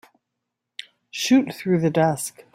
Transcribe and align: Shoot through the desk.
Shoot 1.11 1.53
through 1.53 1.81
the 1.81 1.91
desk. 1.91 2.43